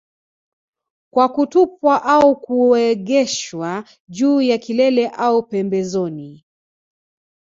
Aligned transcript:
Kwa 1.13 1.29
kutupwa 1.29 2.03
au 2.03 2.33
huegeshwa 2.33 3.85
juu 4.07 4.41
ya 4.41 4.57
kilele 4.57 5.07
au 5.07 5.43
pembezoni 5.43 6.45